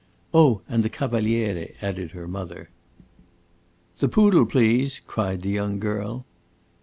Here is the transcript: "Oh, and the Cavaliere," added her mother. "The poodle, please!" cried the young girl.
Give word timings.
"Oh, 0.33 0.61
and 0.67 0.81
the 0.81 0.89
Cavaliere," 0.89 1.75
added 1.79 2.13
her 2.13 2.27
mother. 2.27 2.71
"The 3.99 4.09
poodle, 4.09 4.47
please!" 4.47 4.99
cried 5.05 5.43
the 5.43 5.49
young 5.49 5.77
girl. 5.77 6.25